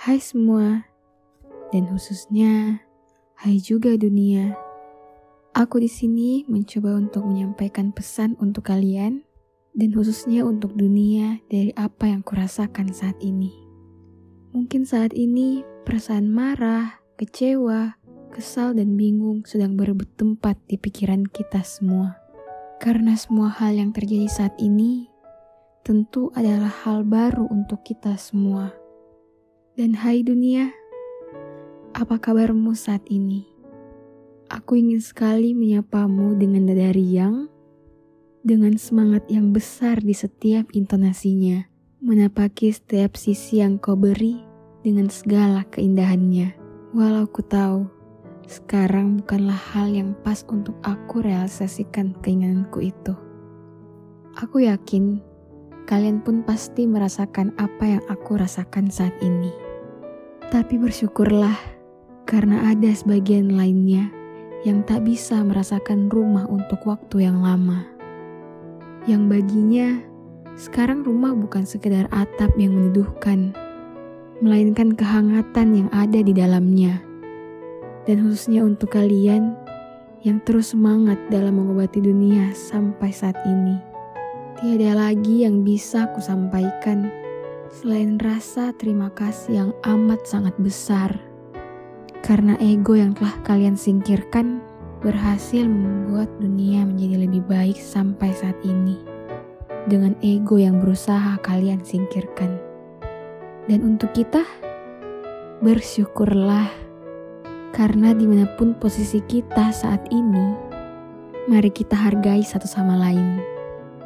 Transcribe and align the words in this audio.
Hai 0.00 0.16
semua, 0.16 0.88
dan 1.76 1.84
khususnya 1.92 2.80
hai 3.36 3.60
juga 3.60 4.00
dunia. 4.00 4.56
Aku 5.52 5.76
di 5.76 5.92
sini 5.92 6.40
mencoba 6.48 6.96
untuk 6.96 7.28
menyampaikan 7.28 7.92
pesan 7.92 8.32
untuk 8.40 8.72
kalian 8.72 9.28
dan 9.76 9.92
khususnya 9.92 10.48
untuk 10.48 10.72
dunia 10.72 11.44
dari 11.52 11.76
apa 11.76 12.08
yang 12.08 12.24
kurasakan 12.24 12.96
saat 12.96 13.20
ini. 13.20 13.52
Mungkin 14.56 14.88
saat 14.88 15.12
ini 15.12 15.68
perasaan 15.84 16.32
marah, 16.32 17.04
kecewa, 17.20 18.00
kesal 18.32 18.72
dan 18.72 18.96
bingung 18.96 19.44
sedang 19.44 19.76
berebut 19.76 20.08
tempat 20.16 20.56
di 20.64 20.80
pikiran 20.80 21.28
kita 21.28 21.60
semua. 21.60 22.16
Karena 22.80 23.20
semua 23.20 23.52
hal 23.52 23.76
yang 23.76 23.92
terjadi 23.92 24.32
saat 24.32 24.56
ini 24.56 25.12
tentu 25.84 26.32
adalah 26.32 26.72
hal 26.88 27.04
baru 27.04 27.44
untuk 27.52 27.84
kita 27.84 28.16
semua. 28.16 28.80
Dan 29.80 29.96
hai 29.96 30.20
dunia, 30.20 30.76
apa 31.96 32.20
kabarmu 32.20 32.76
saat 32.76 33.00
ini? 33.08 33.48
Aku 34.52 34.76
ingin 34.76 35.00
sekali 35.00 35.56
menyapamu 35.56 36.36
dengan 36.36 36.68
dada 36.68 36.92
riang, 36.92 37.48
dengan 38.44 38.76
semangat 38.76 39.24
yang 39.32 39.56
besar 39.56 39.96
di 40.04 40.12
setiap 40.12 40.68
intonasinya, 40.76 41.64
menapaki 42.04 42.68
setiap 42.68 43.16
sisi 43.16 43.64
yang 43.64 43.80
kau 43.80 43.96
beri 43.96 44.44
dengan 44.84 45.08
segala 45.08 45.64
keindahannya. 45.72 46.52
Walau 46.92 47.24
ku 47.32 47.40
tahu, 47.40 47.88
sekarang 48.52 49.24
bukanlah 49.24 49.56
hal 49.56 49.96
yang 49.96 50.12
pas 50.20 50.44
untuk 50.52 50.76
aku 50.84 51.24
realisasikan 51.24 52.12
keinginanku 52.20 52.84
itu. 52.84 53.16
Aku 54.44 54.60
yakin 54.60 55.24
kalian 55.88 56.20
pun 56.20 56.44
pasti 56.44 56.84
merasakan 56.84 57.56
apa 57.56 57.96
yang 57.96 58.04
aku 58.12 58.36
rasakan 58.36 58.92
saat 58.92 59.16
ini. 59.24 59.69
Tapi 60.50 60.82
bersyukurlah 60.82 61.54
karena 62.26 62.74
ada 62.74 62.90
sebagian 62.90 63.54
lainnya 63.54 64.10
yang 64.66 64.82
tak 64.82 65.06
bisa 65.06 65.38
merasakan 65.46 66.10
rumah 66.10 66.42
untuk 66.50 66.82
waktu 66.90 67.30
yang 67.30 67.38
lama. 67.38 67.86
Yang 69.06 69.22
baginya, 69.30 69.88
sekarang 70.58 71.06
rumah 71.06 71.38
bukan 71.38 71.62
sekedar 71.62 72.10
atap 72.10 72.50
yang 72.58 72.74
meneduhkan, 72.74 73.54
melainkan 74.42 74.90
kehangatan 74.98 75.86
yang 75.86 75.88
ada 75.94 76.18
di 76.18 76.34
dalamnya 76.34 76.98
dan 78.10 78.26
khususnya 78.26 78.66
untuk 78.66 78.90
kalian 78.90 79.54
yang 80.26 80.42
terus 80.42 80.74
semangat 80.74 81.16
dalam 81.30 81.62
mengobati 81.62 82.02
dunia 82.02 82.50
sampai 82.58 83.14
saat 83.14 83.38
ini. 83.46 83.78
Tiada 84.58 84.98
lagi 84.98 85.46
yang 85.46 85.62
bisa 85.62 86.10
aku 86.10 86.18
sampaikan 86.18 87.08
selain 87.70 88.18
rasa 88.18 88.74
terima 88.74 89.14
kasih 89.14 89.52
yang 89.54 89.70
amat 89.86 90.26
sangat 90.26 90.54
besar. 90.58 91.14
Karena 92.20 92.58
ego 92.58 92.98
yang 92.98 93.14
telah 93.16 93.32
kalian 93.46 93.78
singkirkan 93.78 94.60
berhasil 95.00 95.64
membuat 95.64 96.28
dunia 96.42 96.84
menjadi 96.84 97.24
lebih 97.24 97.42
baik 97.46 97.78
sampai 97.78 98.34
saat 98.34 98.58
ini. 98.66 98.98
Dengan 99.88 100.12
ego 100.20 100.60
yang 100.60 100.82
berusaha 100.82 101.40
kalian 101.40 101.80
singkirkan. 101.80 102.60
Dan 103.64 103.86
untuk 103.86 104.12
kita, 104.12 104.44
bersyukurlah 105.64 106.68
karena 107.70 108.12
di 108.12 108.26
mana 108.26 108.44
pun 108.58 108.76
posisi 108.76 109.22
kita 109.24 109.72
saat 109.72 110.04
ini, 110.12 110.52
mari 111.48 111.70
kita 111.70 111.96
hargai 111.96 112.42
satu 112.44 112.66
sama 112.66 112.98
lain. 112.98 113.40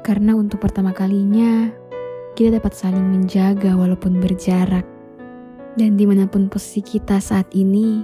Karena 0.00 0.34
untuk 0.34 0.64
pertama 0.64 0.90
kalinya, 0.96 1.70
kita 2.40 2.56
dapat 2.56 2.72
saling 2.72 3.04
menjaga 3.04 3.76
walaupun 3.76 4.16
berjarak. 4.16 4.88
Dan 5.76 6.00
di 6.00 6.08
mana 6.08 6.24
pun 6.24 6.48
posisi 6.48 6.80
kita 6.80 7.20
saat 7.20 7.44
ini, 7.52 8.00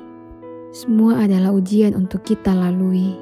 semua 0.77 1.25
adalah 1.25 1.57
ujian 1.57 1.97
untuk 1.97 2.21
kita 2.21 2.53
lalui. 2.53 3.17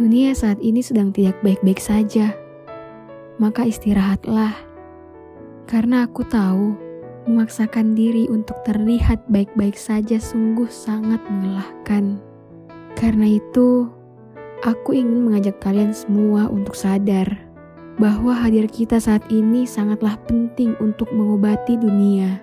Dunia 0.00 0.32
saat 0.32 0.64
ini 0.64 0.80
sedang 0.80 1.12
tidak 1.12 1.36
baik-baik 1.44 1.76
saja. 1.76 2.32
Maka 3.36 3.68
istirahatlah. 3.68 4.56
Karena 5.68 6.08
aku 6.08 6.24
tahu 6.24 6.72
memaksakan 7.28 7.92
diri 7.92 8.32
untuk 8.32 8.64
terlihat 8.64 9.28
baik-baik 9.28 9.76
saja 9.76 10.16
sungguh 10.16 10.72
sangat 10.72 11.20
melelahkan. 11.28 12.16
Karena 12.96 13.28
itu, 13.28 13.92
aku 14.64 14.96
ingin 14.96 15.28
mengajak 15.28 15.60
kalian 15.60 15.92
semua 15.92 16.48
untuk 16.48 16.72
sadar 16.72 17.47
bahwa 17.98 18.30
hadir 18.30 18.70
kita 18.70 19.02
saat 19.02 19.26
ini 19.28 19.66
sangatlah 19.66 20.14
penting 20.30 20.78
untuk 20.78 21.10
mengobati 21.10 21.74
dunia. 21.74 22.38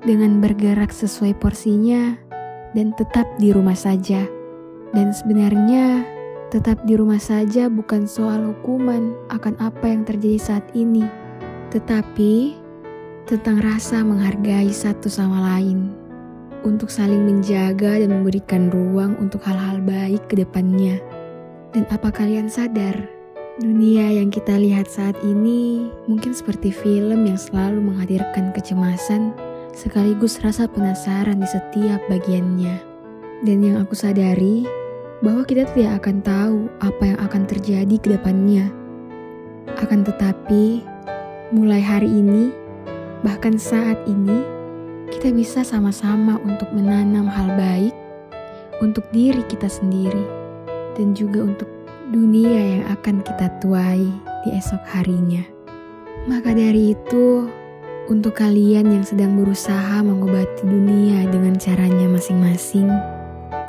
Dengan 0.00 0.40
bergerak 0.40 0.94
sesuai 0.94 1.36
porsinya 1.36 2.16
dan 2.72 2.94
tetap 2.96 3.28
di 3.36 3.52
rumah 3.52 3.76
saja. 3.76 4.24
Dan 4.94 5.12
sebenarnya, 5.12 6.06
tetap 6.50 6.82
di 6.82 6.96
rumah 6.98 7.20
saja 7.20 7.70
bukan 7.70 8.08
soal 8.08 8.54
hukuman 8.54 9.14
akan 9.30 9.54
apa 9.60 9.86
yang 9.86 10.02
terjadi 10.02 10.40
saat 10.40 10.66
ini, 10.72 11.04
tetapi 11.70 12.58
tentang 13.28 13.62
rasa 13.62 14.02
menghargai 14.02 14.72
satu 14.72 15.06
sama 15.06 15.54
lain, 15.54 15.94
untuk 16.66 16.90
saling 16.90 17.22
menjaga 17.22 18.02
dan 18.02 18.10
memberikan 18.10 18.66
ruang 18.72 19.14
untuk 19.22 19.44
hal-hal 19.46 19.78
baik 19.84 20.26
ke 20.26 20.42
depannya. 20.42 20.98
Dan 21.70 21.86
apa 21.86 22.10
kalian 22.10 22.50
sadar, 22.50 23.19
dunia 23.60 24.08
yang 24.08 24.32
kita 24.32 24.56
lihat 24.56 24.88
saat 24.88 25.14
ini 25.20 25.92
mungkin 26.08 26.32
seperti 26.32 26.72
film 26.72 27.28
yang 27.28 27.36
selalu 27.36 27.92
menghadirkan 27.92 28.56
kecemasan 28.56 29.36
sekaligus 29.76 30.40
rasa 30.40 30.64
penasaran 30.66 31.38
di 31.38 31.48
setiap 31.48 32.00
bagiannya. 32.08 32.80
Dan 33.44 33.60
yang 33.64 33.80
aku 33.80 33.92
sadari, 33.96 34.64
bahwa 35.20 35.44
kita 35.44 35.68
tidak 35.72 36.04
akan 36.04 36.16
tahu 36.24 36.58
apa 36.80 37.02
yang 37.04 37.18
akan 37.20 37.42
terjadi 37.44 37.96
ke 38.00 38.08
depannya. 38.16 38.68
Akan 39.80 40.04
tetapi, 40.04 40.84
mulai 41.52 41.80
hari 41.80 42.08
ini, 42.08 42.52
Bahkan 43.20 43.60
saat 43.60 44.00
ini, 44.08 44.40
kita 45.12 45.28
bisa 45.28 45.60
sama-sama 45.60 46.40
untuk 46.40 46.72
menanam 46.72 47.28
hal 47.28 47.52
baik 47.52 47.92
untuk 48.80 49.04
diri 49.12 49.44
kita 49.44 49.68
sendiri 49.68 50.24
dan 50.96 51.12
juga 51.12 51.44
untuk 51.44 51.68
dunia 52.10 52.78
yang 52.78 52.84
akan 52.90 53.22
kita 53.22 53.46
tuai 53.62 54.02
di 54.42 54.48
esok 54.58 54.82
harinya. 54.90 55.46
Maka 56.26 56.52
dari 56.52 56.92
itu, 56.98 57.46
untuk 58.10 58.36
kalian 58.36 58.90
yang 58.90 59.04
sedang 59.06 59.38
berusaha 59.38 60.02
mengobati 60.02 60.66
dunia 60.66 61.30
dengan 61.30 61.54
caranya 61.56 62.10
masing-masing, 62.10 62.90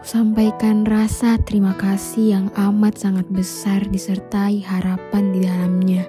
sampaikan 0.02 0.84
rasa 0.84 1.38
terima 1.46 1.78
kasih 1.78 2.42
yang 2.42 2.48
amat 2.58 2.98
sangat 2.98 3.30
besar 3.30 3.86
disertai 3.88 4.60
harapan 4.66 5.24
di 5.32 5.40
dalamnya. 5.46 6.04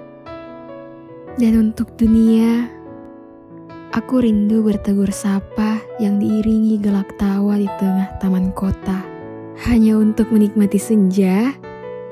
Dan 1.37 1.71
untuk 1.71 1.93
dunia, 1.95 2.69
Aku 3.93 4.25
rindu 4.25 4.65
bertegur 4.65 5.13
sapa 5.13 5.77
yang 6.01 6.17
diiringi 6.17 6.81
gelak 6.81 7.13
tawa 7.21 7.61
di 7.61 7.69
tengah 7.77 8.17
taman 8.17 8.49
kota. 8.57 9.05
Hanya 9.69 10.01
untuk 10.01 10.33
menikmati 10.33 10.81
senja 10.81 11.53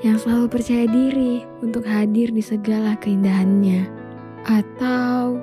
yang 0.02 0.18
selalu 0.18 0.50
percaya 0.50 0.86
diri 0.90 1.46
untuk 1.62 1.86
hadir 1.86 2.34
di 2.34 2.42
segala 2.42 2.98
keindahannya. 2.98 3.86
Atau 4.46 5.38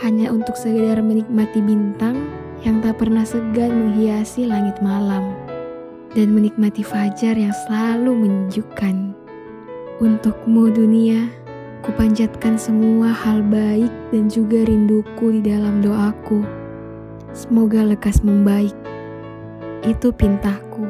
hanya 0.00 0.32
untuk 0.32 0.56
sekedar 0.56 1.00
menikmati 1.04 1.60
bintang 1.60 2.28
yang 2.64 2.80
tak 2.80 2.98
pernah 3.00 3.22
segan 3.22 3.72
menghiasi 3.72 4.48
langit 4.48 4.80
malam. 4.80 5.36
Dan 6.16 6.32
menikmati 6.32 6.80
fajar 6.80 7.36
yang 7.36 7.52
selalu 7.68 8.16
menyejukkan. 8.16 9.12
Untukmu 10.00 10.72
dunia, 10.72 11.28
Kupanjatkan 11.78 12.58
semua 12.58 13.14
hal 13.14 13.38
baik 13.46 13.88
dan 14.10 14.26
juga 14.26 14.66
rinduku 14.66 15.38
di 15.38 15.46
dalam 15.46 15.78
doaku. 15.78 16.42
Semoga 17.30 17.86
lekas 17.86 18.26
membaik. 18.26 18.74
Itu 19.86 20.10
pintaku. 20.10 20.87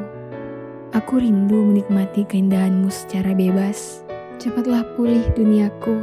Aku 0.89 1.21
rindu 1.21 1.69
menikmati 1.69 2.25
keindahanmu 2.25 2.89
secara 2.89 3.37
bebas. 3.37 4.01
Cepatlah 4.41 4.81
pulih 4.97 5.21
duniaku. 5.37 6.01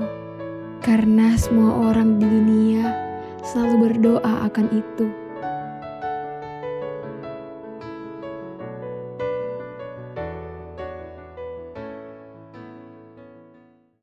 Karena 0.79 1.35
semua 1.35 1.91
orang 1.91 2.23
di 2.23 2.27
dunia 2.31 2.94
selalu 3.43 3.91
berdoa 3.91 4.47
akan 4.47 4.71
itu. 4.71 5.25